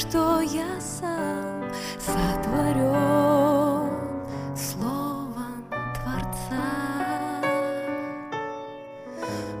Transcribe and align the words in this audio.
Что 0.00 0.40
я 0.40 0.80
сам 0.80 1.62
сотворен 1.98 3.90
Словом 4.56 5.64
Творца. 5.68 6.68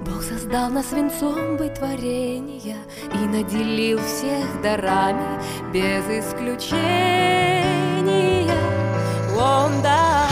Бог 0.06 0.22
создал 0.22 0.70
нас 0.70 0.92
венцом 0.92 1.58
быть 1.58 1.74
творения 1.74 2.78
И 3.12 3.18
наделил 3.18 3.98
всех 3.98 4.62
дарами 4.62 5.42
без 5.74 6.04
исключения 6.24 6.90
Он 9.36 9.82
дал 9.82 10.30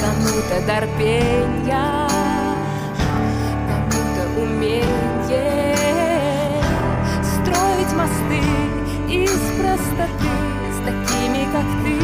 кому-то 0.00 0.66
дар 0.68 0.86
пения 0.98 2.11
простоты 9.58 10.34
С 10.70 10.78
такими, 10.84 11.44
как 11.52 11.66
ты. 11.82 11.96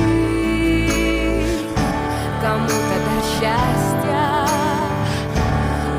Кому-то 2.40 2.96
дар 3.04 3.22
счастья 3.22 4.46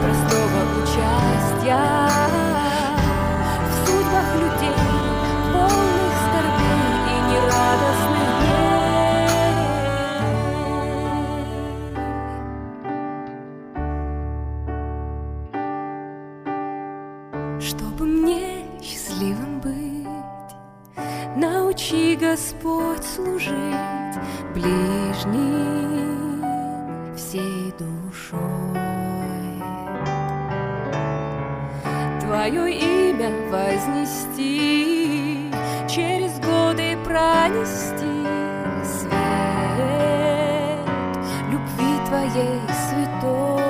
простого 0.02 0.60
участия 0.84 2.09
Господь 22.32 23.04
служить 23.04 24.20
ближним 24.54 26.46
всей 27.16 27.74
душой. 27.80 28.40
Твое 32.22 32.72
имя 32.72 33.32
вознести, 33.50 35.52
через 35.90 36.40
годы 36.40 36.96
пронести 37.04 38.28
свет 38.86 39.10
любви 41.50 41.98
Твоей 42.08 42.62
святой. 42.90 43.70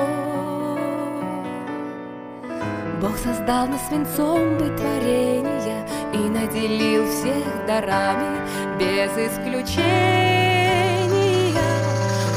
Бог 3.00 3.16
создал 3.16 3.67
нас 3.67 3.89
венцом 3.89 4.57
быть 4.57 4.75
творения 4.75 5.88
и 6.13 6.17
наделил 6.17 7.07
всех 7.07 7.66
дарами 7.66 8.48
без 8.79 9.12
исключения. 9.12 10.40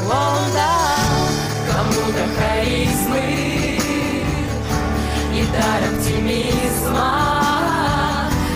Он 0.05 0.41
дал 0.53 1.23
кому-то 1.71 2.23
харизмы 2.37 3.79
и 5.33 5.45
дар 5.53 5.81
оптимизма, 5.89 7.11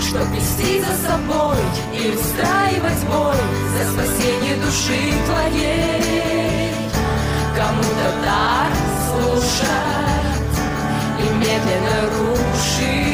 Чтоб 0.02 0.28
вести 0.36 0.82
за 0.82 0.94
собой 1.08 1.58
и 1.94 2.12
устраивать 2.12 3.04
бой 3.08 3.40
За 3.74 3.84
спасение 3.92 4.56
души 4.58 5.02
твоей. 5.26 6.74
Кому-то 7.56 8.08
дар 8.24 8.70
слушать 9.08 10.58
и 11.20 11.22
медленно 11.36 11.98
рушить 12.20 13.08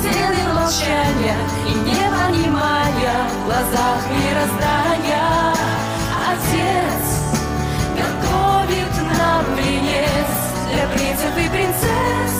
Стены 0.00 0.42
молчания 0.52 1.38
и 1.66 1.70
непонимания 1.88 2.79
В 2.79 2.79
глазах 3.50 4.02
мироздания 4.10 5.52
Отец 6.30 7.04
готовит 7.98 8.94
нам 9.18 9.44
венец 9.56 10.30
для 10.70 10.86
принцев 10.94 11.34
и 11.36 11.48
принцесс, 11.48 12.36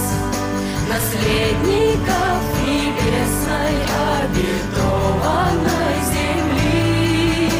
наследников 0.88 2.40
небесной 2.64 3.74
обетованной 4.22 5.98
земли. 6.14 7.50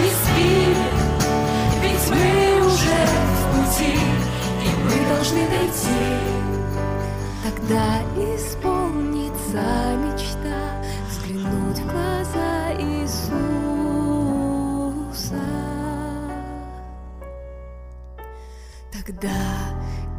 Не 0.00 0.10
спи, 0.22 0.56
ведь 1.82 2.06
мы 2.10 2.66
уже 2.66 3.00
в 3.34 3.42
пути, 3.52 3.96
и 4.64 4.68
мы 4.84 4.96
должны 5.14 5.42
дойти. 5.48 6.04
Тогда 7.44 7.86
исполнится 8.16 9.64
мечта 10.02 10.35
Тогда 19.06 19.30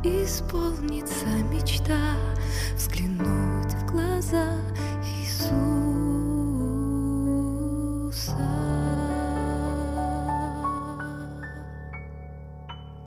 исполнится 0.01 1.25
мечта 1.51 2.15
взглянуть 2.73 3.73
в 3.73 3.85
глаза 3.91 4.53
Иисуса. 5.19 5.57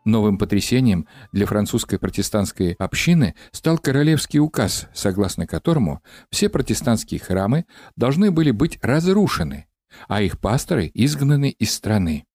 Новым 0.05 0.37
потрясением 0.37 1.07
для 1.33 1.47
французской 1.47 1.99
протестантской 1.99 2.75
общины 2.75 3.35
стал 3.53 3.79
королевский 3.79 4.39
указ, 4.39 4.87
согласно 4.93 5.47
которому 5.47 6.03
все 6.31 6.51
протестантские 6.51 7.21
храмы 7.21 7.65
должны 7.97 8.31
были 8.31 8.51
быть 8.51 8.79
разрушены, 8.83 9.67
а 10.07 10.21
их 10.21 10.39
пасторы 10.39 10.91
изгнаны 10.93 11.49
из 11.49 11.73
страны. 11.73 12.27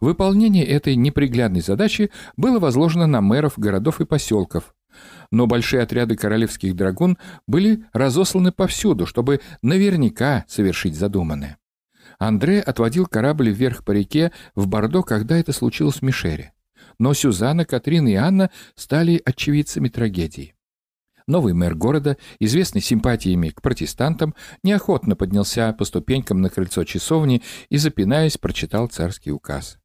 Выполнение 0.00 0.66
этой 0.66 0.96
неприглядной 0.96 1.62
задачи 1.62 2.10
было 2.36 2.58
возложено 2.58 3.06
на 3.06 3.22
мэров 3.22 3.58
городов 3.58 4.02
и 4.02 4.04
поселков, 4.04 4.74
но 5.30 5.46
большие 5.46 5.82
отряды 5.82 6.16
королевских 6.16 6.74
драгун 6.74 7.18
были 7.46 7.84
разосланы 7.92 8.52
повсюду, 8.52 9.06
чтобы 9.06 9.40
наверняка 9.62 10.44
совершить 10.48 10.96
задуманное. 10.96 11.58
Андре 12.18 12.60
отводил 12.60 13.06
корабль 13.06 13.50
вверх 13.50 13.84
по 13.84 13.92
реке 13.92 14.32
в 14.54 14.66
Бордо, 14.66 15.02
когда 15.02 15.38
это 15.38 15.52
случилось 15.52 15.96
в 15.96 16.02
Мишере. 16.02 16.52
Но 16.98 17.14
Сюзанна, 17.14 17.64
Катрин 17.64 18.08
и 18.08 18.14
Анна 18.14 18.50
стали 18.74 19.20
очевидцами 19.24 19.88
трагедии. 19.88 20.54
Новый 21.28 21.52
мэр 21.52 21.74
города, 21.74 22.16
известный 22.40 22.80
симпатиями 22.80 23.50
к 23.50 23.60
протестантам, 23.60 24.34
неохотно 24.62 25.14
поднялся 25.14 25.72
по 25.74 25.84
ступенькам 25.84 26.40
на 26.40 26.48
крыльцо 26.48 26.84
часовни 26.84 27.42
и, 27.68 27.76
запинаясь, 27.76 28.38
прочитал 28.38 28.88
царский 28.88 29.30
указ. 29.30 29.78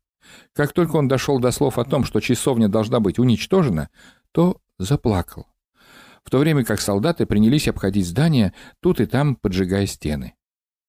Как 0.53 0.71
только 0.71 0.95
он 0.95 1.09
дошел 1.09 1.39
до 1.39 1.51
слов 1.51 1.77
о 1.77 1.83
том, 1.83 2.05
что 2.05 2.21
часовня 2.21 2.69
должна 2.69 3.01
быть 3.01 3.19
уничтожена, 3.19 3.89
то 4.31 4.61
заплакал. 4.83 5.47
В 6.23 6.29
то 6.29 6.39
время 6.39 6.63
как 6.63 6.79
солдаты 6.79 7.25
принялись 7.25 7.67
обходить 7.67 8.07
здание, 8.07 8.53
тут 8.81 9.01
и 9.01 9.05
там 9.05 9.35
поджигая 9.35 9.85
стены. 9.85 10.33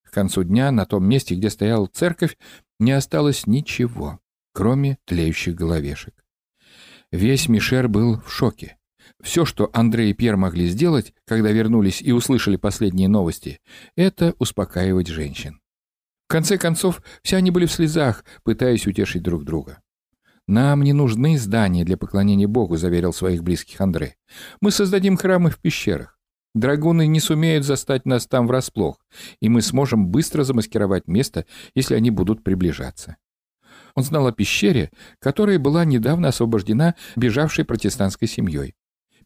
К 0.05 0.12
концу 0.12 0.44
дня 0.44 0.70
на 0.70 0.87
том 0.87 1.05
месте, 1.05 1.35
где 1.35 1.50
стояла 1.50 1.87
церковь, 1.87 2.37
не 2.79 2.93
осталось 2.93 3.46
ничего, 3.46 4.20
кроме 4.52 4.99
тлеющих 5.06 5.55
головешек. 5.55 6.25
Весь 7.11 7.49
Мишер 7.49 7.88
был 7.88 8.20
в 8.20 8.32
шоке. 8.32 8.76
Все, 9.23 9.44
что 9.44 9.70
Андрей 9.73 10.11
и 10.11 10.14
Пьер 10.14 10.37
могли 10.37 10.67
сделать, 10.67 11.14
когда 11.26 11.50
вернулись 11.50 12.02
и 12.02 12.12
услышали 12.12 12.56
последние 12.56 13.08
новости, 13.08 13.61
это 13.96 14.35
успокаивать 14.38 15.08
женщин. 15.08 15.61
В 16.26 16.29
конце 16.29 16.58
концов, 16.58 17.02
все 17.23 17.37
они 17.37 17.50
были 17.50 17.67
в 17.67 17.73
слезах, 17.73 18.25
пытаясь 18.43 18.87
утешить 18.87 19.23
друг 19.23 19.44
друга. 19.44 19.82
«Нам 20.46 20.82
не 20.82 20.93
нужны 20.93 21.38
здания 21.38 21.85
для 21.85 21.96
поклонения 21.96 22.46
Богу»,— 22.46 22.76
заверил 22.76 23.14
своих 23.14 23.43
близких 23.43 23.81
Андрей. 23.81 24.17
«Мы 24.61 24.70
создадим 24.70 25.17
храмы 25.17 25.50
в 25.50 25.58
пещерах. 25.58 26.19
Драгуны 26.55 27.06
не 27.06 27.19
сумеют 27.19 27.64
застать 27.64 28.05
нас 28.05 28.26
там 28.26 28.46
врасплох, 28.46 28.99
и 29.41 29.49
мы 29.49 29.62
сможем 29.62 30.08
быстро 30.08 30.44
замаскировать 30.44 31.08
место, 31.08 31.46
если 31.75 31.94
они 31.94 32.11
будут 32.11 32.44
приближаться». 32.44 33.17
Он 33.94 34.05
знал 34.05 34.26
о 34.26 34.32
пещере, 34.32 34.91
которая 35.19 35.58
была 35.58 35.85
недавно 35.85 36.29
освобождена 36.29 36.94
бежавшей 37.17 37.64
протестантской 37.64 38.29
семьей. 38.29 38.75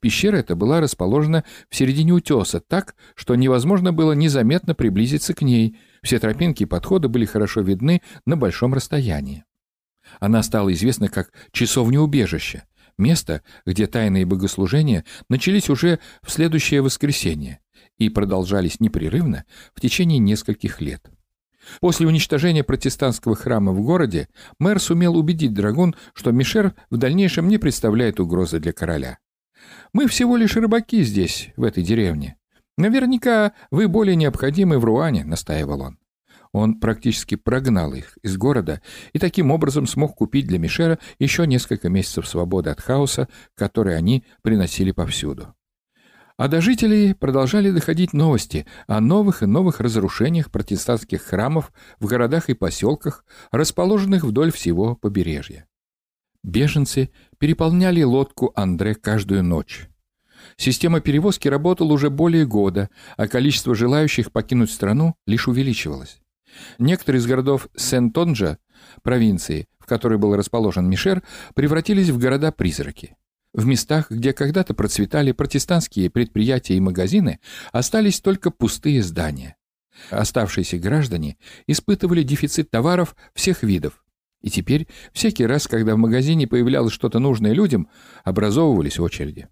Пещера 0.01 0.37
эта 0.37 0.55
была 0.55 0.81
расположена 0.81 1.45
в 1.69 1.75
середине 1.75 2.13
утеса 2.13 2.61
так, 2.61 2.95
что 3.17 3.35
невозможно 3.35 3.93
было 3.93 4.13
незаметно 4.13 4.75
приблизиться 4.75 5.35
к 5.35 5.43
ней. 5.43 5.77
Все 6.03 6.21
тропинки 6.21 6.63
и 6.63 6.67
подходы 6.67 7.09
были 7.09 7.25
хорошо 7.25 7.63
видны 7.63 8.03
на 8.25 8.37
большом 8.37 8.75
расстоянии. 8.75 9.45
Она 10.21 10.43
стала 10.43 10.73
известна 10.73 11.09
как 11.09 11.33
«часовня-убежище», 11.53 12.65
место, 12.99 13.43
где 13.65 13.87
тайные 13.87 14.27
богослужения 14.27 15.05
начались 15.29 15.71
уже 15.71 15.99
в 16.23 16.31
следующее 16.31 16.83
воскресенье 16.83 17.61
и 17.97 18.09
продолжались 18.09 18.81
непрерывно 18.81 19.45
в 19.75 19.81
течение 19.81 20.19
нескольких 20.19 20.81
лет. 20.81 21.11
После 21.81 22.07
уничтожения 22.07 22.65
протестантского 22.65 23.37
храма 23.37 23.73
в 23.73 23.81
городе 23.83 24.29
мэр 24.59 24.81
сумел 24.81 25.17
убедить 25.17 25.53
Драгун, 25.53 25.95
что 26.15 26.33
Мишер 26.33 26.75
в 26.91 26.97
дальнейшем 26.97 27.49
не 27.49 27.59
представляет 27.59 28.21
угрозы 28.21 28.59
для 28.59 28.73
короля. 28.73 29.19
Мы 29.93 30.07
всего 30.07 30.37
лишь 30.37 30.57
рыбаки 30.57 31.03
здесь, 31.03 31.51
в 31.57 31.65
этой 31.65 31.83
деревне. 31.83 32.37
Наверняка 32.77 33.53
вы 33.71 33.89
более 33.89 34.17
необходимы 34.17 34.79
в 34.79 34.85
Руане, 34.85 35.25
настаивал 35.25 35.83
он. 35.83 35.99
Он 36.53 36.81
практически 36.81 37.35
прогнал 37.35 37.93
их 37.95 38.17
из 38.23 38.37
города 38.37 38.81
и 39.13 39.19
таким 39.19 39.51
образом 39.51 39.87
смог 39.87 40.15
купить 40.17 40.47
для 40.47 40.59
Мишера 40.59 40.99
еще 41.19 41.47
несколько 41.47 41.89
месяцев 41.89 42.27
свободы 42.27 42.71
от 42.71 42.81
хаоса, 42.81 43.29
который 43.55 43.97
они 43.97 44.25
приносили 44.43 44.93
повсюду. 44.93 45.55
А 46.37 46.47
до 46.47 46.61
жителей 46.61 47.15
продолжали 47.15 47.73
доходить 47.73 48.13
новости 48.13 48.65
о 48.87 49.01
новых 49.01 49.43
и 49.43 49.47
новых 49.47 49.81
разрушениях 49.81 50.53
протестантских 50.53 51.23
храмов 51.23 51.73
в 51.99 52.07
городах 52.07 52.49
и 52.49 52.55
поселках, 52.55 53.25
расположенных 53.51 54.23
вдоль 54.23 54.53
всего 54.53 54.95
побережья. 54.95 55.67
Беженцы 56.45 57.11
переполняли 57.39 58.03
лодку 58.03 58.53
Андре 58.55 58.95
каждую 58.95 59.43
ночь. 59.43 59.89
Система 60.57 61.01
перевозки 61.01 61.49
работала 61.49 61.93
уже 61.93 62.09
более 62.09 62.47
года, 62.47 62.89
а 63.17 63.27
количество 63.27 63.75
желающих 63.75 64.31
покинуть 64.31 64.71
страну 64.71 65.17
лишь 65.27 65.49
увеличивалось. 65.49 66.21
Некоторые 66.79 67.21
из 67.21 67.27
городов 67.27 67.69
Сен-Тонджа, 67.77 68.59
провинции, 69.03 69.69
в 69.79 69.87
которой 69.87 70.19
был 70.19 70.37
расположен 70.37 70.89
Мишер, 70.89 71.23
превратились 71.55 72.11
в 72.11 72.19
города-призраки. 72.19 73.17
В 73.55 73.67
местах, 73.67 74.11
где 74.11 74.33
когда-то 74.33 74.75
процветали 74.75 75.33
протестантские 75.33 76.11
предприятия 76.11 76.75
и 76.75 76.81
магазины, 76.81 77.41
остались 77.73 78.21
только 78.21 78.51
пустые 78.51 79.03
здания. 79.03 79.57
Оставшиеся 80.11 80.79
граждане 80.79 81.39
испытывали 81.67 82.23
дефицит 82.23 82.71
товаров 82.71 83.17
всех 83.35 83.63
видов, 83.63 84.05
и 84.41 84.51
теперь, 84.51 84.87
всякий 85.13 85.47
раз, 85.47 85.67
когда 85.67 85.95
в 85.95 85.99
магазине 85.99 86.47
появлялось 86.47 86.93
что-то 86.93 87.19
нужное 87.19 87.53
людям, 87.53 87.89
образовывались 88.25 89.01
очереди. 89.01 89.49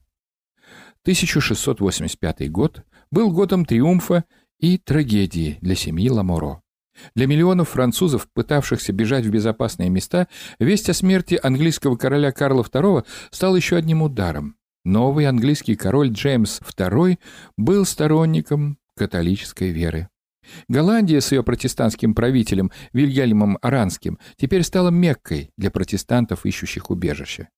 1685 1.03 2.51
год 2.51 2.85
был 3.11 3.33
годом 3.33 3.65
триумфа 3.65 4.25
и 4.59 4.79
трагедии 4.79 5.59
для 5.61 5.75
семьи 5.75 6.09
Ламоро. 6.09 6.63
Для 7.15 7.27
миллионов 7.27 7.71
французов, 7.71 8.29
пытавшихся 8.33 8.93
бежать 8.93 9.27
в 9.27 9.31
безопасные 9.31 9.89
места, 9.91 10.29
весть 10.59 10.89
о 10.89 10.95
смерти 10.95 11.39
английского 11.43 11.97
короля 11.97 12.33
Карла 12.33 12.63
II 12.63 13.05
стала 13.31 13.57
еще 13.57 13.77
одним 13.77 14.03
ударом. 14.03 14.57
Новый 14.85 15.27
английский 15.27 15.75
король 15.75 16.11
Джеймс 16.11 16.61
II 16.61 17.19
был 17.57 17.85
сторонником 17.85 18.79
католической 18.95 19.71
веры. 19.71 20.09
Голландия 20.69 21.21
с 21.21 21.33
ее 21.33 21.43
протестантским 21.43 22.15
правителем 22.15 22.71
Вильгельмом 22.93 23.59
Аранским 23.63 24.19
теперь 24.37 24.63
стала 24.63 24.91
Меккой 24.91 25.51
для 25.57 25.71
протестантов, 25.71 26.47
ищущих 26.47 26.91
убежище. 26.91 27.49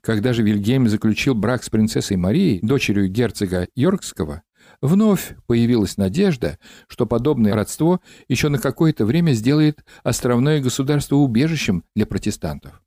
Когда 0.00 0.32
же 0.32 0.42
Вильгельм 0.42 0.88
заключил 0.88 1.34
брак 1.34 1.64
с 1.64 1.70
принцессой 1.70 2.16
Марией, 2.16 2.60
дочерью 2.62 3.08
герцога 3.08 3.68
Йоркского, 3.74 4.42
вновь 4.80 5.34
появилась 5.46 5.96
надежда, 5.96 6.58
что 6.88 7.06
подобное 7.06 7.54
родство 7.54 8.00
еще 8.28 8.48
на 8.48 8.58
какое-то 8.58 9.04
время 9.04 9.32
сделает 9.32 9.84
островное 10.02 10.60
государство 10.60 11.16
убежищем 11.16 11.84
для 11.94 12.06
протестантов. 12.06 12.82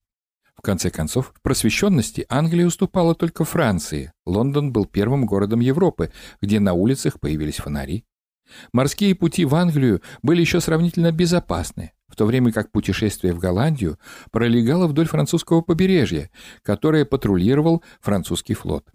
В 0.55 0.61
конце 0.61 0.89
концов, 0.89 1.31
в 1.33 1.41
просвещенности 1.41 2.25
Англия 2.27 2.65
уступала 2.65 3.15
только 3.15 3.45
Франции. 3.45 4.11
Лондон 4.25 4.73
был 4.73 4.85
первым 4.85 5.25
городом 5.25 5.61
Европы, 5.61 6.11
где 6.41 6.59
на 6.59 6.73
улицах 6.73 7.21
появились 7.21 7.57
фонари. 7.57 8.03
Морские 8.73 9.15
пути 9.15 9.45
в 9.45 9.55
Англию 9.55 10.01
были 10.21 10.41
еще 10.41 10.59
сравнительно 10.59 11.11
безопасны, 11.13 11.93
в 12.09 12.15
то 12.15 12.25
время 12.25 12.51
как 12.51 12.71
путешествие 12.71 13.33
в 13.33 13.39
Голландию 13.39 13.99
пролегало 14.31 14.87
вдоль 14.87 15.07
французского 15.07 15.61
побережья, 15.61 16.29
которое 16.61 17.05
патрулировал 17.05 17.83
французский 18.01 18.53
флот. 18.53 18.85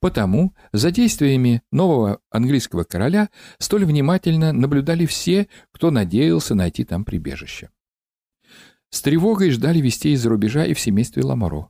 Потому 0.00 0.54
за 0.72 0.90
действиями 0.90 1.62
нового 1.70 2.20
английского 2.30 2.84
короля 2.84 3.28
столь 3.58 3.84
внимательно 3.84 4.52
наблюдали 4.52 5.06
все, 5.06 5.48
кто 5.72 5.90
надеялся 5.90 6.54
найти 6.54 6.84
там 6.84 7.04
прибежище. 7.04 7.70
С 8.90 9.02
тревогой 9.02 9.50
ждали 9.50 9.80
вестей 9.80 10.14
из-за 10.14 10.30
рубежа 10.30 10.64
и 10.64 10.74
в 10.74 10.80
семействе 10.80 11.22
Ламоро. 11.22 11.68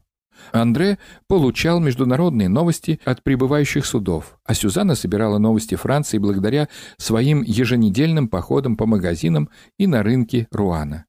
Андре 0.53 0.99
получал 1.27 1.81
международные 1.81 2.49
новости 2.49 3.01
от 3.05 3.23
прибывающих 3.25 3.85
судов, 3.85 4.39
а 4.45 4.55
Сюзанна 4.55 4.95
собирала 4.95 5.39
новости 5.39 5.75
Франции 5.75 6.19
благодаря 6.19 6.69
своим 6.97 7.43
еженедельным 7.43 8.29
походам 8.29 8.77
по 8.77 8.87
магазинам 8.87 9.51
и 9.79 9.87
на 9.87 10.03
рынке 10.03 10.47
Руана. 10.53 11.08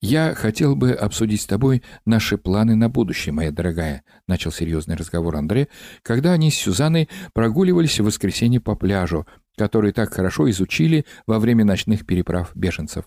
«Я 0.00 0.34
хотел 0.34 0.76
бы 0.76 0.92
обсудить 0.92 1.42
с 1.42 1.46
тобой 1.46 1.82
наши 2.06 2.38
планы 2.38 2.74
на 2.74 2.88
будущее, 2.88 3.34
моя 3.34 3.50
дорогая»,— 3.50 4.02
начал 4.26 4.50
серьезный 4.50 4.96
разговор 4.96 5.36
Андре, 5.36 5.68
когда 6.02 6.32
они 6.32 6.50
с 6.50 6.54
Сюзанной 6.54 7.10
прогуливались 7.34 8.00
в 8.00 8.04
воскресенье 8.04 8.60
по 8.60 8.76
пляжу, 8.76 9.26
который 9.58 9.92
так 9.92 10.14
хорошо 10.14 10.48
изучили 10.48 11.04
во 11.26 11.38
время 11.38 11.66
ночных 11.66 12.06
переправ 12.06 12.50
беженцев. 12.54 13.04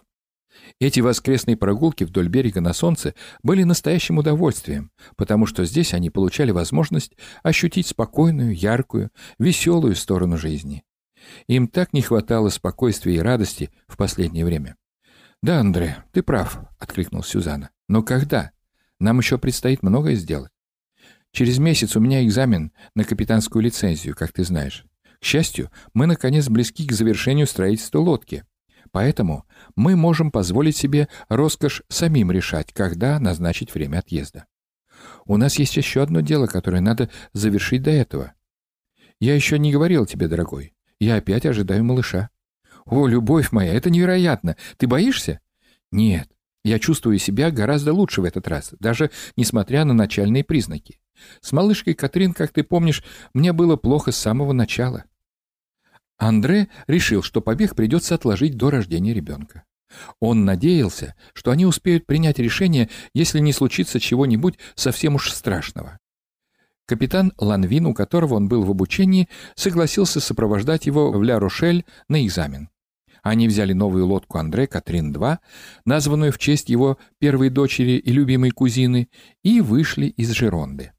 Эти 0.79 0.99
воскресные 0.99 1.57
прогулки 1.57 2.03
вдоль 2.03 2.27
берега 2.27 2.61
на 2.61 2.73
солнце 2.73 3.15
были 3.41 3.63
настоящим 3.63 4.19
удовольствием, 4.19 4.91
потому 5.15 5.47
что 5.47 5.65
здесь 5.65 5.95
они 5.95 6.11
получали 6.11 6.51
возможность 6.51 7.13
ощутить 7.41 7.87
спокойную, 7.87 8.55
яркую, 8.55 9.09
веселую 9.39 9.95
сторону 9.95 10.37
жизни. 10.37 10.83
Им 11.47 11.67
так 11.67 11.93
не 11.93 12.03
хватало 12.03 12.49
спокойствия 12.49 13.15
и 13.15 13.19
радости 13.19 13.71
в 13.87 13.97
последнее 13.97 14.45
время. 14.45 14.75
«Да, 15.43 15.59
Андре, 15.59 15.97
ты 16.13 16.23
прав»,— 16.23 16.57
откликнулась 16.79 17.27
Сюзанна. 17.27 17.69
«Но 17.89 18.01
когда? 18.01 18.51
Нам 19.01 19.19
еще 19.19 19.37
предстоит 19.37 19.83
многое 19.83 20.15
сделать. 20.15 20.53
Через 21.33 21.57
месяц 21.57 21.97
у 21.97 21.99
меня 21.99 22.23
экзамен 22.23 22.71
на 22.95 23.03
капитанскую 23.03 23.61
лицензию, 23.61 24.15
как 24.15 24.31
ты 24.31 24.45
знаешь. 24.45 24.85
К 25.19 25.25
счастью, 25.25 25.69
мы, 25.93 26.05
наконец, 26.05 26.47
близки 26.47 26.87
к 26.87 26.93
завершению 26.93 27.45
строительства 27.45 27.99
лодки. 27.99 28.45
Поэтому 28.91 29.45
мы 29.75 29.97
можем 29.97 30.31
позволить 30.31 30.77
себе 30.77 31.09
роскошь 31.27 31.83
самим 31.89 32.31
решать, 32.31 32.71
когда 32.71 33.19
назначить 33.19 33.73
время 33.73 33.99
отъезда. 33.99 34.45
У 35.25 35.35
нас 35.35 35.59
есть 35.59 35.75
еще 35.75 36.03
одно 36.03 36.21
дело, 36.21 36.47
которое 36.47 36.79
надо 36.79 37.09
завершить 37.33 37.83
до 37.83 37.91
этого. 37.91 38.31
Я 39.19 39.35
еще 39.35 39.59
не 39.59 39.73
говорил 39.73 40.05
тебе, 40.05 40.29
дорогой. 40.29 40.73
Я 40.99 41.17
опять 41.17 41.45
ожидаю 41.45 41.83
малыша. 41.83 42.29
«О, 42.85 43.07
любовь 43.07 43.51
моя, 43.51 43.73
это 43.73 43.89
невероятно! 43.89 44.57
Ты 44.77 44.87
боишься?» 44.87 45.39
«Нет, 45.91 46.29
я 46.63 46.79
чувствую 46.79 47.17
себя 47.19 47.51
гораздо 47.51 47.93
лучше 47.93 48.21
в 48.21 48.25
этот 48.25 48.47
раз, 48.47 48.73
даже 48.79 49.11
несмотря 49.37 49.85
на 49.85 49.93
начальные 49.93 50.43
признаки. 50.43 50.99
С 51.41 51.51
малышкой 51.51 51.93
Катрин, 51.93 52.33
как 52.33 52.51
ты 52.51 52.63
помнишь, 52.63 53.03
мне 53.33 53.53
было 53.53 53.75
плохо 53.75 54.11
с 54.11 54.17
самого 54.17 54.53
начала». 54.53 55.05
Андре 56.17 56.69
решил, 56.87 57.21
что 57.21 57.41
побег 57.41 57.75
придется 57.75 58.15
отложить 58.15 58.55
до 58.55 58.69
рождения 58.69 59.13
ребенка. 59.13 59.63
Он 60.19 60.45
надеялся, 60.45 61.15
что 61.33 61.51
они 61.51 61.65
успеют 61.65 62.05
принять 62.05 62.39
решение, 62.39 62.89
если 63.13 63.39
не 63.39 63.53
случится 63.53 63.99
чего-нибудь 63.99 64.57
совсем 64.75 65.15
уж 65.15 65.31
страшного. 65.31 65.99
Капитан 66.85 67.31
Ланвин, 67.37 67.85
у 67.85 67.93
которого 67.93 68.35
он 68.35 68.49
был 68.49 68.63
в 68.63 68.71
обучении, 68.71 69.29
согласился 69.55 70.19
сопровождать 70.19 70.85
его 70.85 71.11
в 71.11 71.23
Ля-Рошель 71.23 71.85
на 72.09 72.25
экзамен. 72.25 72.69
Они 73.21 73.47
взяли 73.47 73.71
новую 73.71 74.05
лодку 74.05 74.37
Андре 74.37 74.67
Катрин-2, 74.67 75.37
названную 75.85 76.33
в 76.33 76.37
честь 76.37 76.69
его 76.69 76.97
первой 77.19 77.49
дочери 77.49 77.93
и 77.93 78.11
любимой 78.11 78.51
кузины, 78.51 79.07
и 79.43 79.61
вышли 79.61 80.07
из 80.07 80.31
Жеронды. 80.31 80.91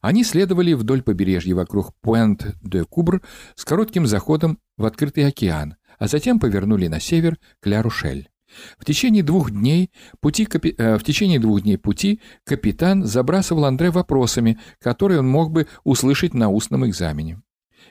Они 0.00 0.24
следовали 0.24 0.72
вдоль 0.72 1.02
побережья 1.02 1.54
вокруг 1.54 1.92
Пуэнт-де-Кубр 2.00 3.22
с 3.54 3.64
коротким 3.64 4.06
заходом 4.06 4.58
в 4.76 4.84
открытый 4.84 5.26
океан, 5.26 5.76
а 5.98 6.08
затем 6.08 6.40
повернули 6.40 6.88
на 6.88 6.98
север 6.98 7.38
к 7.60 7.66
Ля-Рушель. 7.66 8.31
В 8.78 8.84
течение 8.84 9.22
двух 9.22 9.50
дней 9.50 9.90
пути, 10.20 10.44
капи... 10.44 10.74
э, 10.76 10.96
в 10.96 11.04
течение 11.04 11.38
двух 11.38 11.62
дней 11.62 11.78
пути 11.78 12.20
капитан 12.44 13.04
забрасывал 13.04 13.64
Андре 13.64 13.90
вопросами, 13.90 14.58
которые 14.80 15.20
он 15.20 15.28
мог 15.28 15.52
бы 15.52 15.66
услышать 15.84 16.34
на 16.34 16.50
устном 16.50 16.86
экзамене. 16.86 17.40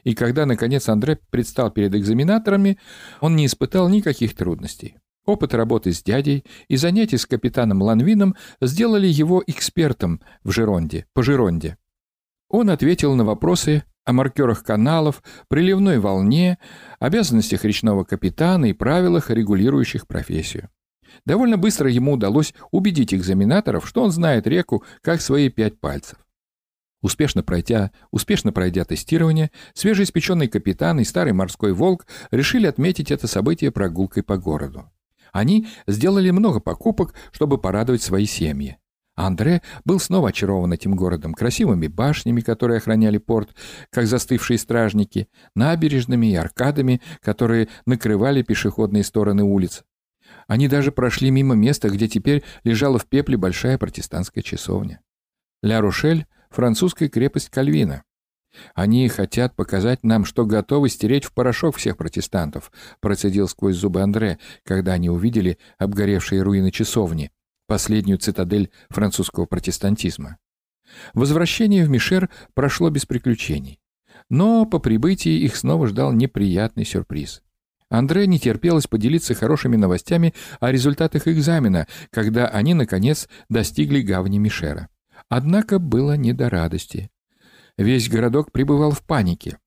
И 0.04 0.16
когда, 0.16 0.46
наконец, 0.46 0.88
Андре 0.90 1.20
предстал 1.30 1.72
перед 1.72 1.94
экзаменаторами, 1.96 2.78
он 3.20 3.36
не 3.36 3.46
испытал 3.46 3.90
никаких 3.90 4.36
трудностей. 4.36 4.96
Опыт 5.26 5.54
работы 5.54 5.94
с 5.94 6.02
дядей 6.02 6.44
и 6.68 6.78
занятия 6.78 7.18
с 7.18 7.26
капитаном 7.26 7.82
Ланвином 7.82 8.36
сделали 8.60 9.08
его 9.08 9.44
экспертом 9.46 10.22
в 10.44 10.52
Жеронде, 10.52 11.06
по 11.14 11.22
Жеронде. 11.22 11.78
Он 12.50 12.70
ответил 12.70 13.16
на 13.16 13.24
вопросы 13.24 13.84
о 14.06 14.14
маркерах 14.14 14.64
каналов, 14.64 15.24
приливной 15.48 16.00
волне, 16.00 16.58
обязанностях 17.00 17.64
речного 17.64 18.04
капитана 18.04 18.66
и 18.66 18.74
правилах, 18.74 19.30
регулирующих 19.30 20.08
профессию. 20.08 20.70
Довольно 21.26 21.58
быстро 21.58 21.90
ему 21.90 22.14
удалось 22.14 22.54
убедить 22.72 23.14
экзаменаторов, 23.14 23.88
что 23.88 24.04
он 24.04 24.12
знает 24.12 24.48
реку 24.48 24.84
как 25.02 25.22
свои 25.22 25.50
пять 25.50 25.80
пальцев. 25.80 26.18
Успешно 27.02 27.42
пройдя, 27.42 27.92
успешно 28.12 28.54
пройдя 28.54 28.86
тестирование, 28.86 29.52
свежеиспеченный 29.74 30.48
капитан 30.48 31.00
и 31.00 31.04
старый 31.04 31.34
морской 31.34 31.74
волк 31.74 32.06
решили 32.30 32.68
отметить 32.68 33.12
это 33.12 33.28
событие 33.28 33.72
прогулкой 33.72 34.24
по 34.24 34.38
городу. 34.38 34.92
Они 35.32 35.68
сделали 35.88 36.30
много 36.30 36.60
покупок, 36.60 37.14
чтобы 37.32 37.58
порадовать 37.58 38.04
свои 38.04 38.26
семьи. 38.26 38.78
Андре 39.16 39.62
был 39.84 40.00
снова 40.00 40.30
очарован 40.30 40.72
этим 40.74 40.96
городом, 40.96 41.34
красивыми 41.34 41.88
башнями, 41.88 42.42
которые 42.42 42.78
охраняли 42.78 43.18
порт, 43.18 43.50
как 43.90 44.08
застывшие 44.08 44.58
стражники, 44.58 45.28
набережными 45.56 46.28
и 46.28 46.36
аркадами, 46.36 47.02
которые 47.22 47.68
накрывали 47.86 48.42
пешеходные 48.42 49.04
стороны 49.04 49.44
улиц. 49.44 49.84
Они 50.48 50.68
даже 50.68 50.92
прошли 50.92 51.30
мимо 51.30 51.56
места, 51.56 51.90
где 51.90 52.08
теперь 52.08 52.44
лежала 52.64 53.00
в 53.00 53.06
пепле 53.06 53.38
большая 53.38 53.78
протестантская 53.78 54.44
часовня. 54.44 55.02
Ля-Рушель— 55.62 56.26
французская 56.50 57.10
крепость 57.10 57.50
Кальвина. 57.50 58.04
Они 58.76 59.08
хотят 59.08 59.56
показать 59.56 60.04
нам, 60.04 60.26
что 60.26 60.46
готовы 60.46 60.90
стереть 60.90 61.26
в 61.26 61.34
порошок 61.34 61.78
всех 61.78 61.98
протестантов, 61.98 62.72
процедил 63.00 63.48
сквозь 63.48 63.78
зубы 63.78 64.02
Андре, 64.02 64.40
когда 64.64 64.94
они 64.94 65.10
увидели 65.10 65.58
обгоревшие 65.78 66.42
руины 66.42 66.72
часовни 66.72 67.32
последнюю 67.72 68.18
цитадель 68.18 68.70
французского 68.90 69.46
протестантизма. 69.46 70.36
Возвращение 71.14 71.86
в 71.86 71.90
Мишер 71.90 72.30
прошло 72.54 72.90
без 72.90 73.06
приключений. 73.06 73.80
Но 74.30 74.66
по 74.66 74.80
прибытии 74.80 75.40
их 75.40 75.56
снова 75.56 75.88
ждал 75.88 76.12
неприятный 76.12 76.84
сюрприз. 76.84 77.42
Андре 77.90 78.28
не 78.28 78.40
терпелось 78.40 78.88
поделиться 78.88 79.36
хорошими 79.36 79.78
новостями 79.78 80.34
о 80.60 80.70
результатах 80.70 81.30
экзамена, 81.30 81.88
когда 82.10 82.46
они, 82.46 82.74
наконец, 82.74 83.30
достигли 83.48 84.02
гавани 84.02 84.38
Мишера. 84.38 84.90
Однако 85.30 85.80
было 85.80 86.18
не 86.18 86.34
до 86.34 86.50
радости. 86.50 87.10
Весь 87.78 88.10
городок 88.10 88.52
пребывал 88.52 88.92
в 88.92 89.02
панике. 89.02 89.60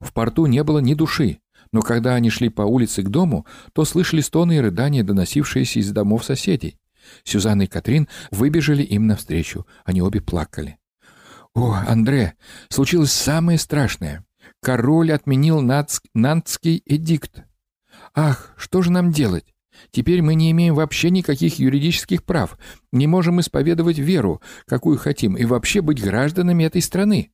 В 0.00 0.14
порту 0.14 0.46
не 0.46 0.64
было 0.64 0.78
ни 0.78 0.94
души, 0.94 1.40
но 1.74 1.82
когда 1.82 2.14
они 2.14 2.30
шли 2.30 2.48
по 2.48 2.62
улице 2.62 3.02
к 3.02 3.10
дому, 3.10 3.44
то 3.74 3.84
слышали 3.84 4.22
стоны 4.22 4.56
и 4.56 4.60
рыдания, 4.60 5.04
доносившиеся 5.04 5.80
из 5.80 5.92
домов 5.92 6.24
соседей. 6.24 6.79
Сюзанна 7.24 7.62
и 7.62 7.66
Катрин 7.66 8.08
выбежали 8.30 8.82
им 8.82 9.06
навстречу. 9.06 9.66
Они 9.84 10.02
обе 10.02 10.20
плакали. 10.20 10.78
«О, 11.54 11.72
Андре, 11.86 12.34
случилось 12.68 13.12
самое 13.12 13.58
страшное. 13.58 14.24
Король 14.62 15.12
отменил 15.12 15.60
нацк... 15.60 16.04
нантский 16.14 16.82
эдикт. 16.86 17.42
Ах, 18.14 18.52
что 18.56 18.82
же 18.82 18.92
нам 18.92 19.10
делать? 19.10 19.54
Теперь 19.90 20.22
мы 20.22 20.34
не 20.34 20.50
имеем 20.50 20.74
вообще 20.74 21.10
никаких 21.10 21.58
юридических 21.58 22.24
прав, 22.24 22.58
не 22.92 23.06
можем 23.06 23.40
исповедовать 23.40 23.98
веру, 23.98 24.42
какую 24.66 24.98
хотим, 24.98 25.36
и 25.36 25.44
вообще 25.44 25.80
быть 25.80 26.02
гражданами 26.02 26.64
этой 26.64 26.82
страны. 26.82 27.32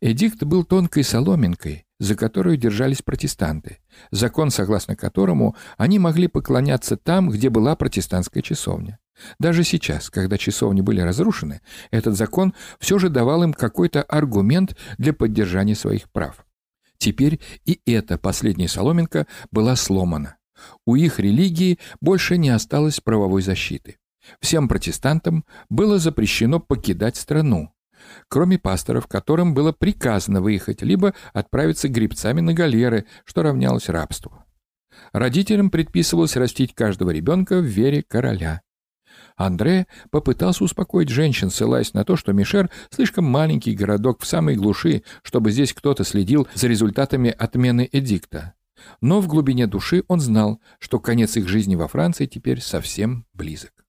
Эдикт 0.00 0.42
был 0.42 0.64
тонкой 0.64 1.04
соломинкой, 1.04 1.86
за 1.98 2.16
которую 2.16 2.56
держались 2.56 3.02
протестанты, 3.02 3.78
закон, 4.10 4.50
согласно 4.50 4.96
которому 4.96 5.56
они 5.76 5.98
могли 5.98 6.28
поклоняться 6.28 6.96
там, 6.96 7.30
где 7.30 7.50
была 7.50 7.76
протестантская 7.76 8.42
часовня. 8.42 8.98
Даже 9.38 9.62
сейчас, 9.62 10.10
когда 10.10 10.36
часовни 10.36 10.80
были 10.80 11.00
разрушены, 11.00 11.60
этот 11.90 12.16
закон 12.16 12.52
все 12.80 12.98
же 12.98 13.08
давал 13.08 13.44
им 13.44 13.52
какой-то 13.52 14.02
аргумент 14.02 14.76
для 14.98 15.12
поддержания 15.12 15.76
своих 15.76 16.10
прав. 16.10 16.44
Теперь 16.98 17.40
и 17.64 17.80
эта 17.86 18.18
последняя 18.18 18.68
соломинка 18.68 19.26
была 19.50 19.76
сломана. 19.76 20.36
У 20.86 20.96
их 20.96 21.18
религии 21.18 21.78
больше 22.00 22.38
не 22.38 22.50
осталось 22.50 23.00
правовой 23.00 23.42
защиты. 23.42 23.98
Всем 24.40 24.68
протестантам 24.68 25.44
было 25.68 25.98
запрещено 25.98 26.60
покидать 26.60 27.16
страну, 27.16 27.72
кроме 28.28 28.58
пасторов, 28.58 29.06
которым 29.06 29.54
было 29.54 29.72
приказано 29.72 30.40
выехать, 30.40 30.82
либо 30.82 31.14
отправиться 31.32 31.88
грибцами 31.88 32.40
на 32.40 32.54
галеры, 32.54 33.06
что 33.24 33.42
равнялось 33.42 33.88
рабству. 33.88 34.44
Родителям 35.12 35.70
предписывалось 35.70 36.36
растить 36.36 36.74
каждого 36.74 37.10
ребенка 37.10 37.58
в 37.58 37.64
вере 37.64 38.02
короля. 38.02 38.62
Андре 39.36 39.86
попытался 40.10 40.64
успокоить 40.64 41.08
женщин, 41.08 41.50
ссылаясь 41.50 41.92
на 41.94 42.04
то, 42.04 42.16
что 42.16 42.32
Мишер— 42.32 42.70
слишком 42.90 43.24
маленький 43.24 43.74
городок 43.74 44.22
в 44.22 44.26
самой 44.26 44.54
глуши, 44.54 45.02
чтобы 45.22 45.50
здесь 45.50 45.72
кто-то 45.72 46.04
следил 46.04 46.48
за 46.54 46.68
результатами 46.68 47.30
отмены 47.30 47.88
эдикта. 47.90 48.54
Но 49.00 49.20
в 49.20 49.28
глубине 49.28 49.66
души 49.66 50.04
он 50.08 50.20
знал, 50.20 50.60
что 50.78 51.00
конец 51.00 51.36
их 51.36 51.48
жизни 51.48 51.74
во 51.74 51.88
Франции 51.88 52.26
теперь 52.26 52.60
совсем 52.60 53.26
близок. 53.32 53.83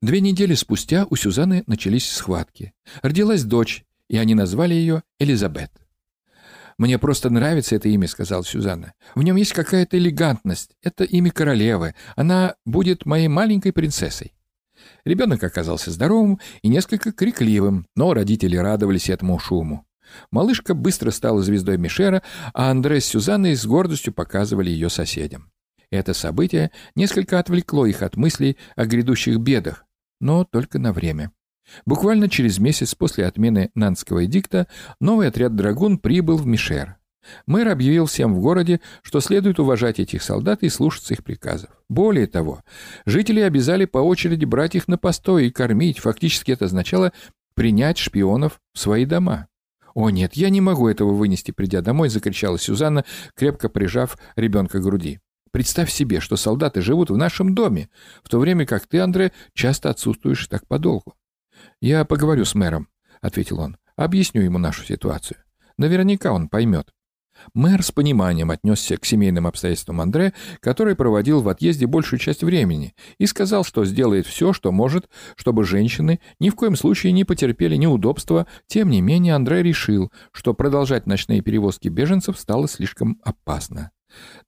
Две 0.00 0.20
недели 0.20 0.54
спустя 0.54 1.06
у 1.10 1.16
Сюзанны 1.16 1.64
начались 1.66 2.08
схватки. 2.08 2.72
Родилась 3.02 3.42
дочь, 3.42 3.84
и 4.08 4.16
они 4.16 4.34
назвали 4.34 4.74
ее 4.74 5.02
Элизабет. 5.18 5.72
«Мне 6.78 7.00
просто 7.00 7.30
нравится 7.30 7.74
это 7.74 7.88
имя»,— 7.88 8.06
сказала 8.08 8.44
Сюзанна. 8.44 8.92
«В 9.16 9.22
нем 9.24 9.34
есть 9.34 9.52
какая-то 9.52 9.98
элегантность. 9.98 10.76
Это 10.82 11.02
имя 11.02 11.32
королевы. 11.32 11.96
Она 12.14 12.54
будет 12.64 13.06
моей 13.06 13.26
маленькой 13.26 13.72
принцессой». 13.72 14.34
Ребенок 15.04 15.42
оказался 15.42 15.90
здоровым 15.90 16.38
и 16.62 16.68
несколько 16.68 17.10
крикливым, 17.10 17.84
но 17.96 18.14
родители 18.14 18.56
радовались 18.56 19.10
этому 19.10 19.40
шуму. 19.40 19.84
Малышка 20.30 20.74
быстро 20.74 21.10
стала 21.10 21.42
звездой 21.42 21.76
Мишера, 21.76 22.22
а 22.54 22.70
Андре 22.70 23.00
с 23.00 23.06
Сюзанной 23.06 23.56
с 23.56 23.66
гордостью 23.66 24.12
показывали 24.12 24.70
ее 24.70 24.90
соседям. 24.90 25.50
Это 25.90 26.14
событие 26.14 26.70
несколько 26.94 27.40
отвлекло 27.40 27.86
их 27.86 28.02
от 28.02 28.16
мыслей 28.16 28.56
о 28.76 28.84
грядущих 28.84 29.38
бедах, 29.38 29.84
но 30.20 30.44
только 30.44 30.78
на 30.78 30.92
время. 30.92 31.32
Буквально 31.84 32.28
через 32.28 32.58
месяц 32.58 32.94
после 32.94 33.26
отмены 33.26 33.70
Нанского 33.74 34.24
эдикта 34.24 34.66
новый 35.00 35.28
отряд 35.28 35.54
«Драгун» 35.54 35.98
прибыл 35.98 36.36
в 36.36 36.46
Мишер. 36.46 36.96
Мэр 37.46 37.68
объявил 37.68 38.06
всем 38.06 38.34
в 38.34 38.40
городе, 38.40 38.80
что 39.02 39.20
следует 39.20 39.58
уважать 39.58 40.00
этих 40.00 40.22
солдат 40.22 40.62
и 40.62 40.68
слушаться 40.68 41.14
их 41.14 41.24
приказов. 41.24 41.70
Более 41.88 42.26
того, 42.26 42.62
жители 43.04 43.40
обязали 43.40 43.84
по 43.84 43.98
очереди 43.98 44.44
брать 44.44 44.74
их 44.74 44.88
на 44.88 44.96
постой 44.96 45.46
и 45.46 45.50
кормить. 45.50 45.98
Фактически 45.98 46.52
это 46.52 46.66
означало 46.66 47.12
принять 47.54 47.98
шпионов 47.98 48.60
в 48.72 48.78
свои 48.78 49.04
дома. 49.04 49.48
«О 49.94 50.10
нет, 50.10 50.34
я 50.34 50.48
не 50.48 50.60
могу 50.60 50.88
этого 50.88 51.12
вынести, 51.12 51.50
придя 51.50 51.80
домой»,— 51.80 52.08
закричала 52.10 52.58
Сюзанна, 52.58 53.04
крепко 53.34 53.68
прижав 53.68 54.16
ребенка 54.36 54.78
к 54.78 54.82
груди. 54.82 55.18
Представь 55.50 55.90
себе, 55.90 56.20
что 56.20 56.36
солдаты 56.36 56.80
живут 56.80 57.10
в 57.10 57.16
нашем 57.16 57.54
доме, 57.54 57.88
в 58.22 58.28
то 58.28 58.38
время 58.38 58.66
как 58.66 58.86
ты, 58.86 59.00
Андре, 59.00 59.32
часто 59.54 59.90
отсутствуешь 59.90 60.46
так 60.46 60.66
подолгу. 60.66 61.14
«Я 61.80 62.04
поговорю 62.04 62.44
с 62.44 62.54
мэром»,— 62.54 62.88
ответил 63.20 63.60
он. 63.60 63.76
«Объясню 63.96 64.42
ему 64.42 64.58
нашу 64.58 64.84
ситуацию. 64.84 65.38
Наверняка 65.76 66.32
он 66.32 66.48
поймет». 66.48 66.92
Мэр 67.54 67.82
с 67.82 67.92
пониманием 67.92 68.50
отнесся 68.50 68.96
к 68.96 69.04
семейным 69.04 69.46
обстоятельствам 69.46 70.00
Андре, 70.00 70.32
который 70.60 70.96
проводил 70.96 71.40
в 71.40 71.48
отъезде 71.48 71.86
большую 71.86 72.18
часть 72.18 72.42
времени, 72.42 72.94
и 73.18 73.26
сказал, 73.26 73.64
что 73.64 73.84
сделает 73.84 74.26
все, 74.26 74.52
что 74.52 74.72
может, 74.72 75.08
чтобы 75.36 75.64
женщины 75.64 76.20
ни 76.40 76.50
в 76.50 76.56
коем 76.56 76.76
случае 76.76 77.12
не 77.12 77.24
потерпели 77.24 77.76
неудобства. 77.76 78.46
Тем 78.66 78.90
не 78.90 79.00
менее, 79.00 79.34
Андре 79.34 79.62
решил, 79.62 80.12
что 80.32 80.54
продолжать 80.54 81.06
ночные 81.06 81.40
перевозки 81.40 81.88
беженцев 81.88 82.38
стало 82.38 82.68
слишком 82.68 83.20
опасно. 83.22 83.92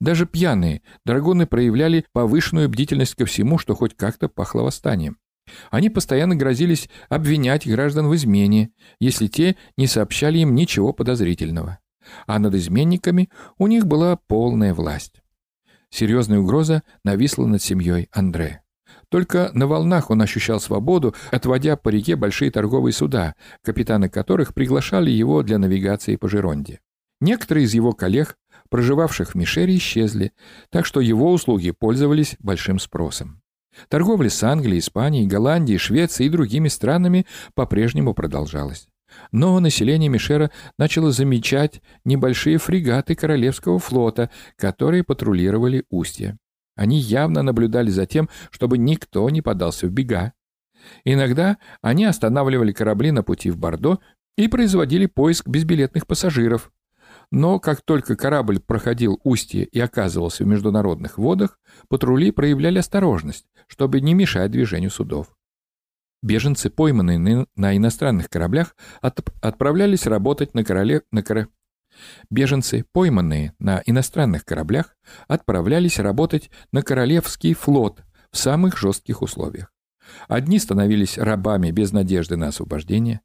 Даже 0.01 0.27
пьяные 0.27 0.83
драгоны 1.05 1.47
проявляли 1.47 2.05
повышенную 2.13 2.69
бдительность 2.69 3.15
ко 3.15 3.27
всему, 3.27 3.59
что 3.59 3.75
хоть 3.75 3.97
как-то 3.97 4.29
пахло 4.29 4.63
восстанием. 4.63 5.19
Они 5.71 5.91
постоянно 5.91 6.37
грозились 6.37 6.89
обвинять 7.09 7.67
граждан 7.67 8.09
в 8.09 8.15
измене, 8.15 8.71
если 9.01 9.27
те 9.27 9.57
не 9.77 9.87
сообщали 9.87 10.39
им 10.39 10.55
ничего 10.55 10.93
подозрительного 10.93 11.79
а 12.27 12.39
над 12.39 12.55
изменниками 12.55 13.29
у 13.59 13.67
них 13.67 13.87
была 13.87 14.17
полная 14.17 14.75
власть. 14.75 15.23
Серьезная 15.91 16.39
угроза 16.39 16.83
нависла 17.05 17.47
над 17.47 17.63
семьей 17.63 18.09
Андре. 18.13 18.63
Только 19.09 19.51
на 19.55 19.67
волнах 19.67 20.11
он 20.11 20.23
ощущал 20.23 20.61
свободу, 20.61 21.15
отводя 21.33 21.77
по 21.77 21.89
реке 21.89 22.17
большие 22.17 22.51
торговые 22.51 22.93
суда, 22.93 23.35
капитаны 23.63 24.09
которых 24.09 24.55
приглашали 24.55 25.11
его 25.11 25.43
для 25.43 25.59
навигации 25.59 26.17
по 26.17 26.29
Жеронде. 26.29 26.81
Некоторые 27.21 27.65
из 27.65 27.75
его 27.75 27.93
коллег, 27.93 28.37
проживавших 28.71 29.33
в 29.33 29.35
Мишере, 29.35 29.77
исчезли, 29.77 30.33
так 30.71 30.87
что 30.87 31.01
его 31.01 31.33
услуги 31.33 31.71
пользовались 31.73 32.37
большим 32.39 32.79
спросом. 32.79 33.43
Торговля 33.89 34.31
с 34.31 34.43
Англией, 34.43 34.81
Испанией, 34.81 35.27
Голландией, 35.27 35.79
Швецией 35.79 36.29
и 36.29 36.33
другими 36.33 36.69
странами 36.69 37.27
по-прежнему 37.55 38.15
продолжалась. 38.15 38.89
Но 39.33 39.59
население 39.61 40.09
Мишера 40.09 40.51
начало 40.79 41.11
замечать 41.11 41.83
небольшие 42.05 42.59
фрегаты 42.59 43.15
Королевского 43.15 43.79
флота, 43.79 44.31
которые 44.57 45.05
патрулировали 45.05 45.85
устье. 45.91 46.39
Они 46.77 46.99
явно 46.99 47.43
наблюдали 47.43 47.91
за 47.91 48.07
тем, 48.07 48.29
чтобы 48.51 48.79
никто 48.79 49.29
не 49.31 49.43
подался 49.43 49.87
в 49.87 49.91
бега. 49.91 50.33
Иногда 51.05 51.59
они 51.83 52.05
останавливали 52.05 52.73
корабли 52.73 53.11
на 53.11 53.23
пути 53.23 53.51
в 53.51 53.59
Бордо 53.59 53.99
и 54.37 54.49
производили 54.49 55.07
поиск 55.07 55.47
безбилетных 55.47 56.07
пассажиров. 56.07 56.73
Но 57.31 57.61
как 57.61 57.81
только 57.83 58.17
корабль 58.17 58.59
проходил 58.59 59.21
устье 59.23 59.65
и 59.65 59.79
оказывался 59.79 60.45
в 60.45 60.49
международных 60.49 61.17
водах, 61.17 61.61
патрули 61.89 62.33
проявляли 62.33 62.79
осторожность, 62.79 63.47
чтобы 63.69 64.01
не 64.01 64.15
мешать 64.15 64.51
движению 64.51 64.91
судов. 64.91 65.29
Беженцы, 66.23 66.69
пойманные 66.71 67.47
на 67.55 67.77
иностранных 67.77 68.29
кораблях, 68.29 68.77
от, 69.01 69.21
отправлялись 69.41 70.07
работать 70.07 70.55
на 70.55 70.65
короле... 70.65 71.03
На 71.13 71.23
коре... 71.23 71.49
Беженцы, 72.31 72.85
пойманные 72.93 73.55
на 73.59 73.83
иностранных 73.87 74.45
кораблях, 74.45 74.97
отправлялись 75.29 75.99
работать 75.99 76.51
на 76.73 76.83
Королевский 76.83 77.55
флот 77.55 78.03
в 78.31 78.39
самых 78.39 78.77
жестких 78.77 79.23
условиях. 79.23 79.73
Одни 80.29 80.59
становились 80.59 81.19
рабами 81.19 81.71
без 81.71 81.93
надежды 81.93 82.37
на 82.37 82.49
освобождение, 82.49 83.21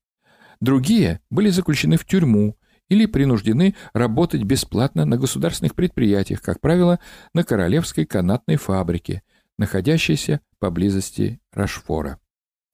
другие 0.59 1.21
были 1.29 1.49
заключены 1.49 1.97
в 1.97 2.05
тюрьму 2.05 2.57
или 2.89 3.05
принуждены 3.05 3.75
работать 3.93 4.43
бесплатно 4.43 5.05
на 5.05 5.17
государственных 5.17 5.75
предприятиях, 5.75 6.41
как 6.41 6.61
правило, 6.61 6.99
на 7.33 7.43
Королевской 7.43 8.05
канатной 8.05 8.57
фабрике, 8.57 9.23
находящейся 9.57 10.41
поблизости 10.59 11.39
Рашфора. 11.51 12.19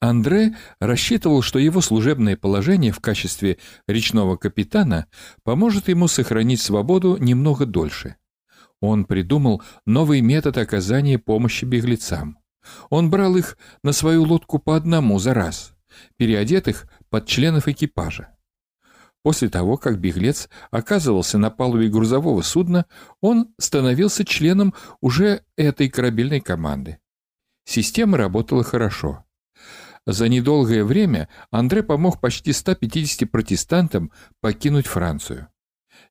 Андре 0.02 0.56
рассчитывал, 0.80 1.44
что 1.44 1.60
его 1.60 1.80
служебное 1.80 2.36
положение 2.36 2.92
в 2.92 3.00
качестве 3.00 3.60
речного 3.88 4.36
капитана 4.36 5.06
поможет 5.44 5.90
ему 5.90 6.08
сохранить 6.08 6.60
свободу 6.60 7.18
немного 7.18 7.68
дольше. 7.68 8.16
Он 8.80 9.06
придумал 9.06 9.62
новый 9.86 10.22
метод 10.22 10.58
оказания 10.58 11.20
помощи 11.20 11.66
беглецам. 11.66 12.40
Он 12.90 13.12
брал 13.12 13.38
их 13.38 13.58
на 13.84 13.92
свою 13.92 14.24
лодку 14.24 14.58
по 14.58 14.76
одному 14.76 15.20
за 15.20 15.36
раз, 15.36 15.74
переодетых 16.18 16.88
под 17.12 17.28
членов 17.28 17.68
экипажа. 17.68 18.30
После 19.24 19.50
того, 19.50 19.78
как 19.78 20.00
беглец 20.00 20.50
оказывался 20.72 21.38
на 21.38 21.52
палубе 21.52 21.90
грузового 21.90 22.42
судна, 22.42 22.86
он 23.20 23.54
становился 23.60 24.26
членом 24.26 24.74
уже 25.00 25.44
этой 25.56 25.90
корабельной 25.90 26.40
команды. 26.42 26.98
Система 27.64 28.18
работала 28.18 28.64
хорошо. 28.64 29.26
За 30.08 30.28
недолгое 30.28 30.84
время 30.84 31.30
Андре 31.52 31.84
помог 31.84 32.20
почти 32.20 32.54
150 32.54 33.30
протестантам 33.30 34.12
покинуть 34.42 34.88
Францию. 34.88 35.48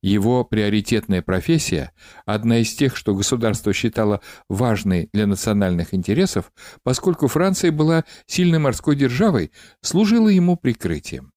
Его 0.00 0.44
приоритетная 0.44 1.20
профессия, 1.20 1.92
одна 2.24 2.58
из 2.58 2.72
тех, 2.74 2.96
что 2.96 3.14
государство 3.16 3.72
считало 3.72 4.20
важной 4.48 5.10
для 5.12 5.26
национальных 5.26 5.92
интересов, 5.92 6.52
поскольку 6.84 7.26
Франция 7.26 7.72
была 7.72 8.04
сильной 8.26 8.60
морской 8.60 8.94
державой, 8.94 9.50
служила 9.82 10.28
ему 10.28 10.56
прикрытием. 10.56 11.32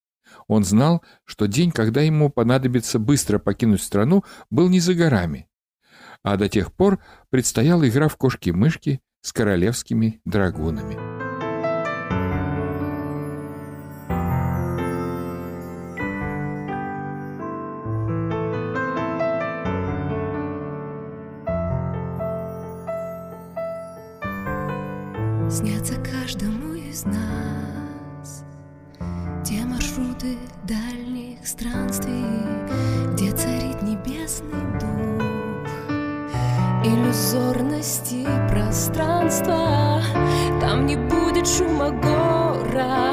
Он 0.47 0.63
знал, 0.63 1.03
что 1.25 1.47
день, 1.47 1.71
когда 1.71 2.01
ему 2.01 2.29
понадобится 2.29 2.99
быстро 2.99 3.39
покинуть 3.39 3.81
страну, 3.81 4.23
был 4.49 4.69
не 4.69 4.79
за 4.79 4.93
горами. 4.93 5.47
А 6.23 6.37
до 6.37 6.49
тех 6.49 6.73
пор 6.73 6.99
предстояла 7.29 7.87
игра 7.87 8.07
в 8.07 8.17
кошки-мышки 8.17 9.01
с 9.21 9.31
королевскими 9.33 10.21
драгунами. 10.25 11.13
Снятся 25.49 25.95
каждому 26.01 26.73
из 26.73 27.05
нас 27.05 27.52
маршруты 30.23 30.37
дальних 30.63 31.45
странствий 31.45 32.25
Где 33.13 33.31
царит 33.31 33.81
небесный 33.81 34.79
дух 34.79 35.23
Иллюзорности 36.85 38.27
пространства. 38.49 40.01
Там 40.59 40.85
не 40.85 40.97
будет 40.97 41.47
шума 41.47 41.91
города 41.91 43.12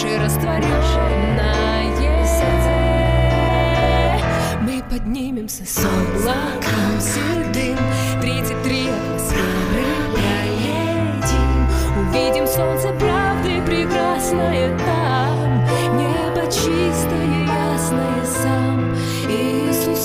Сердце 0.00 0.16
наше 0.16 0.24
растворенное 0.24 1.94
Мы 4.62 4.82
поднимемся 4.88 5.64
с 5.66 5.78
облаком 5.78 7.00
седым 7.00 7.76
Тридцать 8.22 8.62
три 8.62 8.88
атмосферы 8.88 9.84
проедем. 10.14 11.68
Увидим 11.98 12.46
солнце 12.46 12.88
правды 12.98 13.60
прекрасное 13.66 14.74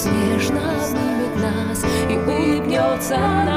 нежно 0.07 0.59
обнимет 0.83 1.35
нас 1.41 1.85
и 2.09 2.17
улыбнется. 2.17 3.54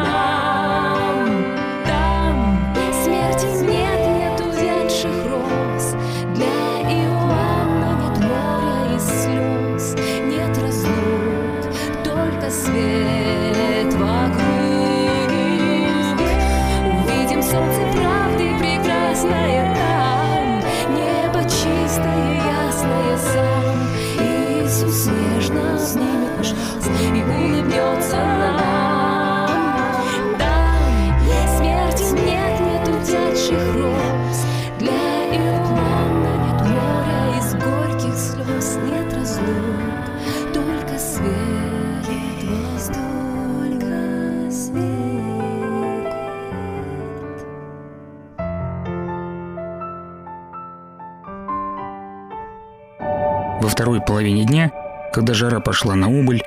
Во 53.61 53.68
второй 53.68 54.01
половине 54.01 54.44
дня, 54.44 54.71
когда 55.12 55.35
жара 55.35 55.59
пошла 55.61 55.97
на 55.97 56.09
убыль, 56.09 56.42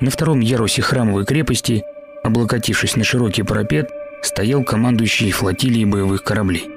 на 0.00 0.10
втором 0.10 0.40
ярусе 0.40 0.82
храмовой 0.82 1.24
крепости, 1.24 1.84
облокотившись 2.24 2.96
на 2.96 3.04
широкий 3.04 3.44
парапет, 3.44 3.90
стоял 4.22 4.64
командующий 4.64 5.30
флотилией 5.30 5.84
боевых 5.84 6.24
кораблей. 6.24 6.68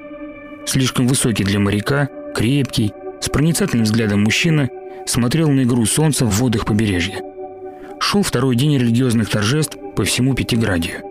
Слишком 0.66 1.08
высокий 1.08 1.44
для 1.44 1.60
моряка, 1.60 2.10
крепкий, 2.36 2.94
с 3.20 3.30
проницательным 3.30 3.86
взглядом 3.86 4.24
мужчина 4.24 4.70
смотрел 5.08 5.50
на 5.50 5.64
игру 5.64 5.86
солнца 5.86 6.26
в 6.26 6.30
водах 6.40 6.66
побережья. 6.66 7.22
Шел 8.00 8.22
второй 8.22 8.56
день 8.56 8.78
религиозных 8.78 9.30
торжеств 9.30 9.78
по 9.96 10.04
всему 10.04 10.36
Пятиградию. 10.36 11.02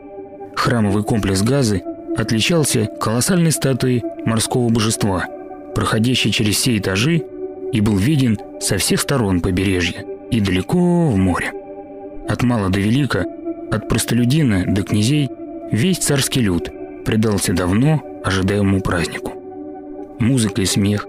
Храмовый 0.55 1.03
комплекс 1.03 1.43
Газы 1.43 1.83
отличался 2.17 2.89
колоссальной 3.01 3.53
статуей 3.53 4.05
морского 4.25 4.69
божества, 4.69 5.27
проходящей 5.75 6.31
через 6.31 6.57
все 6.57 6.79
этажи, 6.79 7.25
и 7.73 7.81
был 7.81 7.97
виден 7.97 8.39
со 8.61 8.79
всех 8.79 9.01
сторон 9.01 9.41
побережья 9.41 10.05
и 10.31 10.41
далеко 10.41 11.09
в 11.09 11.17
море. 11.17 11.53
От 12.29 12.43
мала 12.43 12.69
до 12.69 12.79
велика, 12.79 13.25
от 13.71 13.89
простолюдина 13.89 14.65
до 14.67 14.83
князей, 14.83 15.31
весь 15.71 15.99
царский 15.99 16.41
люд 16.41 16.71
предался 17.05 17.53
давно 17.53 18.03
ожидаемому 18.25 18.81
празднику. 18.81 19.33
Музыка 20.19 20.63
и 20.63 20.67
смех, 20.67 21.07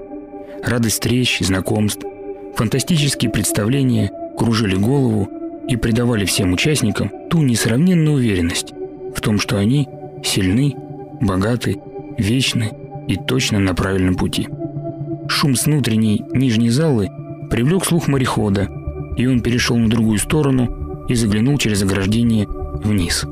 радость 0.64 0.96
встреч, 0.96 1.40
знакомств, 1.40 2.06
фантастические 2.56 3.32
представления 3.32 4.12
кружили 4.38 4.76
голову 4.76 5.30
и 5.68 5.76
придавали 5.76 6.26
всем 6.26 6.54
участникам 6.54 7.12
ту 7.30 7.42
несравненную 7.42 8.16
уверенность 8.16 8.74
в 9.16 9.22
том, 9.22 9.40
что 9.40 9.58
они 9.58 9.88
сильны, 10.24 10.76
богаты, 11.22 11.78
вечны 12.18 12.72
и 13.08 13.16
точно 13.16 13.60
на 13.60 13.74
правильном 13.74 14.16
пути. 14.16 14.48
Шум 15.30 15.56
с 15.56 15.68
внутренней 15.68 16.26
нижней 16.34 16.70
залы 16.70 17.12
привлек 17.52 17.86
слух 17.86 18.08
морехода, 18.08 18.68
и 19.16 19.28
он 19.28 19.42
перешел 19.42 19.78
на 19.78 19.88
другую 19.88 20.18
сторону 20.18 21.06
и 21.08 21.14
заглянул 21.14 21.58
через 21.60 21.84
ограждение 21.84 22.48
вниз. 22.84 23.26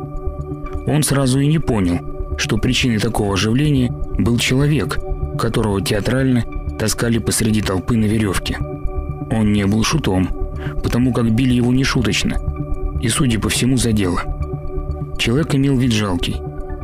Он 0.85 1.01
сразу 1.01 1.39
и 1.39 1.47
не 1.47 1.57
понял, 1.57 2.37
что 2.37 2.57
причиной 2.57 2.99
такого 2.99 3.33
оживления 3.33 3.91
был 4.19 4.37
человек, 4.37 4.99
которого 5.39 5.81
театрально 5.81 6.45
таскали 6.79 7.17
посреди 7.17 7.61
толпы 7.61 7.97
на 7.97 8.05
веревке. 8.05 8.57
Он 9.31 9.51
не 9.51 9.65
был 9.65 9.83
шутом, 9.83 10.29
потому 10.83 11.11
как 11.11 11.33
били 11.33 11.55
его 11.55 11.73
нешуточно, 11.73 12.37
и, 13.01 13.09
судя 13.09 13.39
по 13.39 13.49
всему, 13.49 13.75
за 13.75 13.91
дело. 13.91 14.21
Человек 15.17 15.55
имел 15.55 15.75
вид 15.77 15.93
жалкий. 15.93 16.37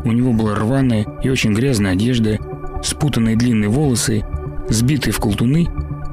У 0.04 0.12
него 0.12 0.34
была 0.34 0.56
рваная 0.56 1.06
и 1.24 1.30
очень 1.30 1.54
грязная 1.54 1.94
одежда, 1.94 2.40
спутанные 2.84 3.38
длинные 3.38 3.70
волосы, 3.70 4.26
сбитые 4.74 5.14
в 5.14 5.20
колтуны 5.20 5.70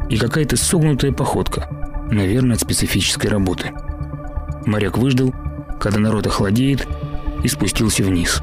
и 0.09 0.17
какая-то 0.17 0.57
согнутая 0.57 1.13
походка, 1.13 1.69
наверное, 2.11 2.57
от 2.57 2.61
специфической 2.61 3.29
работы. 3.29 3.73
Моряк 4.67 4.99
выждал, 4.99 5.35
когда 5.81 5.99
народ 5.99 6.27
охладеет, 6.27 6.87
и 7.43 7.49
спустился 7.49 8.05
вниз. 8.05 8.43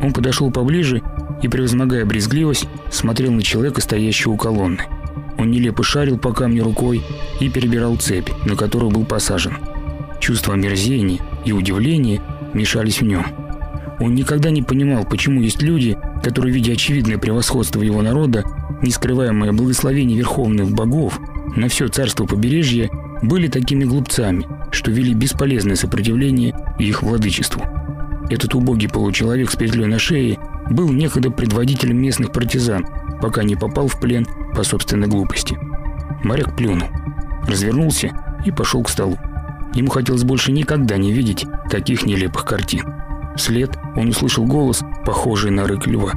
Он 0.00 0.12
подошел 0.12 0.50
поближе 0.50 1.02
и, 1.42 1.48
превозмогая 1.48 2.04
брезгливость, 2.04 2.68
смотрел 2.90 3.32
на 3.32 3.42
человека, 3.42 3.80
стоящего 3.80 4.32
у 4.32 4.36
колонны. 4.36 4.82
Он 5.38 5.50
нелепо 5.50 5.82
шарил 5.82 6.18
по 6.18 6.32
камню 6.32 6.64
рукой 6.64 7.02
и 7.40 7.48
перебирал 7.48 7.96
цепь, 7.96 8.28
на 8.44 8.56
которую 8.56 8.90
был 8.90 9.06
посажен. 9.06 9.56
Чувство 10.20 10.54
омерзения 10.54 11.20
и 11.46 11.52
удивления 11.52 12.20
мешались 12.52 13.00
в 13.00 13.04
нем. 13.04 13.24
Он 13.98 14.14
никогда 14.14 14.50
не 14.50 14.62
понимал, 14.62 15.04
почему 15.04 15.40
есть 15.40 15.62
люди, 15.62 15.96
которые, 16.22 16.52
видя 16.52 16.72
очевидное 16.72 17.18
превосходство 17.18 17.82
его 17.82 18.02
народа, 18.02 18.44
нескрываемое 18.82 19.52
благословение 19.52 20.18
верховных 20.18 20.70
богов 20.72 21.18
на 21.56 21.68
все 21.68 21.88
царство 21.88 22.26
побережья, 22.26 22.90
были 23.22 23.48
такими 23.48 23.84
глупцами, 23.84 24.46
что 24.70 24.90
вели 24.90 25.14
бесполезное 25.14 25.76
сопротивление 25.76 26.54
их 26.78 27.02
владычеству. 27.02 27.62
Этот 28.30 28.54
убогий 28.54 28.88
получеловек 28.88 29.50
с 29.50 29.56
петлей 29.56 29.86
на 29.86 29.98
шее 29.98 30.38
был 30.70 30.90
некогда 30.90 31.30
предводителем 31.30 31.96
местных 31.96 32.32
партизан, 32.32 32.86
пока 33.20 33.42
не 33.42 33.56
попал 33.56 33.88
в 33.88 33.98
плен 33.98 34.26
по 34.54 34.62
собственной 34.62 35.08
глупости. 35.08 35.58
Моряк 36.22 36.56
плюнул, 36.56 36.88
развернулся 37.46 38.12
и 38.44 38.50
пошел 38.50 38.82
к 38.82 38.88
столу. 38.88 39.18
Ему 39.74 39.90
хотелось 39.90 40.24
больше 40.24 40.52
никогда 40.52 40.96
не 40.96 41.12
видеть 41.12 41.44
таких 41.70 42.06
нелепых 42.06 42.44
картин. 42.44 42.99
Вслед 43.36 43.76
он 43.96 44.08
услышал 44.08 44.44
голос, 44.44 44.82
похожий 45.04 45.50
на 45.50 45.66
рык 45.66 45.86
льва. 45.86 46.12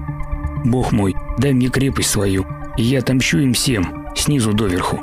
«Бог 0.66 0.92
мой, 0.92 1.16
дай 1.38 1.54
мне 1.54 1.68
крепость 1.68 2.10
свою, 2.10 2.46
и 2.78 2.84
я 2.84 3.00
отомщу 3.00 3.40
им 3.40 3.54
всем, 3.54 4.08
снизу 4.16 4.54
доверху». 4.54 5.00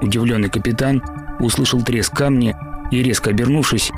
Удивленный 0.00 0.48
капитан 0.48 1.02
услышал 1.40 1.82
треск 1.82 2.14
камня 2.14 2.56
и, 2.90 3.02
резко 3.02 3.30
обернувшись, 3.30 3.90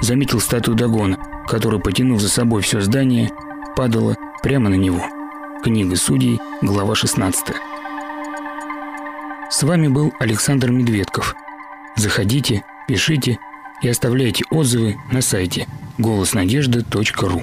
заметил 0.00 0.40
статую 0.40 0.76
Дагона, 0.76 1.18
которая, 1.46 1.80
потянув 1.80 2.20
за 2.20 2.28
собой 2.28 2.62
все 2.62 2.80
здание, 2.80 3.30
падала 3.76 4.16
прямо 4.42 4.68
на 4.68 4.74
него. 4.74 5.02
Книга 5.62 5.96
судей, 5.96 6.40
глава 6.60 6.94
16. 6.94 7.46
С 9.50 9.62
вами 9.62 9.88
был 9.88 10.12
Александр 10.18 10.70
Медведков. 10.70 11.34
Заходите, 11.96 12.64
пишите 12.88 13.38
и 13.82 13.88
оставляйте 13.88 14.44
отзывы 14.50 14.96
на 15.10 15.22
сайте 15.22 15.66
голоснадежда.ру. 15.98 17.42